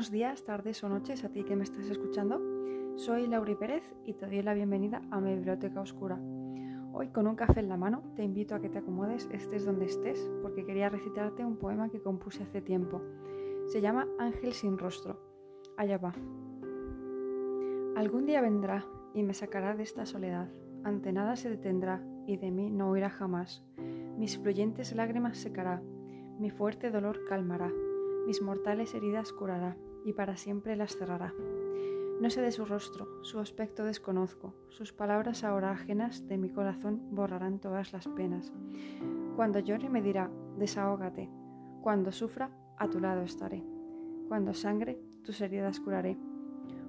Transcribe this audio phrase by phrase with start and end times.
[0.00, 2.40] buenos días, tardes o noches a ti que me estás escuchando.
[2.96, 6.18] Soy Lauri Pérez y te doy la bienvenida a mi biblioteca oscura.
[6.94, 9.84] Hoy con un café en la mano te invito a que te acomodes, estés donde
[9.84, 13.02] estés, porque quería recitarte un poema que compuse hace tiempo.
[13.66, 15.20] Se llama Ángel sin rostro.
[15.76, 16.14] Allá va.
[17.94, 20.48] Algún día vendrá y me sacará de esta soledad.
[20.82, 23.62] Ante nada se detendrá y de mí no huirá jamás.
[24.16, 25.82] Mis fluyentes lágrimas secará,
[26.38, 27.70] mi fuerte dolor calmará
[28.26, 31.32] mis mortales heridas curará y para siempre las cerrará.
[32.20, 37.00] No sé de su rostro, su aspecto desconozco, sus palabras ahora ajenas de mi corazón
[37.12, 38.52] borrarán todas las penas.
[39.36, 41.30] Cuando llore me dirá, desahógate,
[41.80, 43.64] cuando sufra, a tu lado estaré,
[44.28, 46.18] cuando sangre, tus heridas curaré.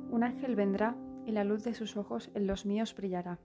[0.09, 3.39] Un ángel vendrá y la luz de sus ojos en los míos brillará.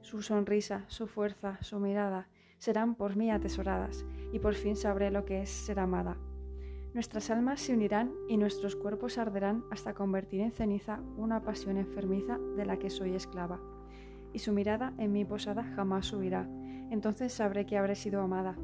[0.00, 5.26] Su sonrisa, su fuerza, su mirada serán por mí atesoradas y por fin sabré lo
[5.26, 6.16] que es ser amada
[6.94, 12.38] Nuestras almas se unirán y nuestros cuerpos arderán hasta convertir en ceniza una pasión enfermiza
[12.56, 13.60] de la que soy esclava.
[14.32, 16.48] Y su mirada en mi posada jamás subirá.
[16.90, 18.56] Entonces sabré que habré sido amada.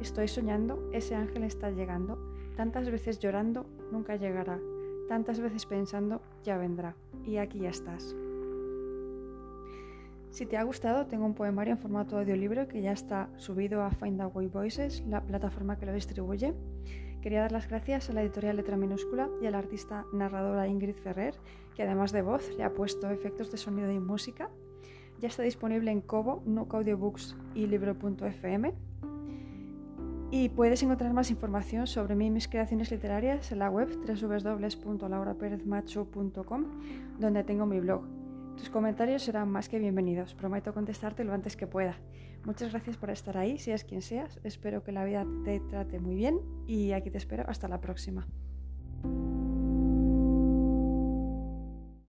[0.00, 2.18] Estoy soñando, ese ángel está llegando.
[2.56, 4.60] Tantas veces llorando, nunca llegará.
[5.08, 6.94] Tantas veces pensando, ya vendrá.
[7.24, 8.14] Y aquí ya estás.
[10.30, 13.90] Si te ha gustado, tengo un poemario en formato audiolibro que ya está subido a
[13.90, 16.54] Find Away Voices, la plataforma que lo distribuye.
[17.22, 20.96] Quería dar las gracias a la editorial Letra Minúscula y a la artista narradora Ingrid
[20.96, 21.36] Ferrer,
[21.76, 24.50] que además de voz le ha puesto efectos de sonido y música.
[25.20, 28.74] Ya está disponible en Kobo, Nook Audiobooks y Libro.fm.
[30.32, 36.64] Y puedes encontrar más información sobre mí y mis creaciones literarias en la web www.lauraperezmacho.com,
[37.20, 38.02] donde tengo mi blog
[38.56, 40.34] tus comentarios serán más que bienvenidos.
[40.34, 41.96] Prometo contestarte lo antes que pueda.
[42.44, 44.40] Muchas gracias por estar ahí, seas quien seas.
[44.44, 48.26] Espero que la vida te trate muy bien y aquí te espero hasta la próxima.